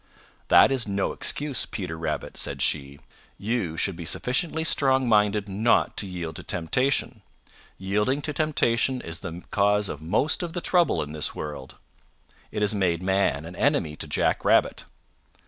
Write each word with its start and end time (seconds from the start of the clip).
"That 0.47 0.71
is 0.71 0.87
no 0.87 1.11
excuse, 1.11 1.67
Peter 1.67 1.95
Rabbit," 1.95 2.35
said 2.35 2.63
she. 2.63 2.99
"You 3.37 3.77
should 3.77 3.95
be 3.95 4.03
sufficiently 4.03 4.63
strong 4.63 5.07
minded 5.07 5.47
not 5.47 5.95
to 5.97 6.07
yield 6.07 6.37
to 6.37 6.43
temptation. 6.43 7.21
Yielding 7.77 8.23
to 8.23 8.33
temptation 8.33 9.01
is 9.01 9.19
the 9.19 9.43
cause 9.51 9.89
of 9.89 10.01
most 10.01 10.41
of 10.41 10.53
the 10.53 10.59
trouble 10.59 11.03
in 11.03 11.11
this 11.11 11.35
world. 11.35 11.75
It 12.51 12.63
has 12.63 12.73
made 12.73 13.03
man 13.03 13.45
an 13.45 13.55
enemy 13.55 13.95
to 13.97 14.07
Jack 14.07 14.43
Rabbit. 14.43 14.85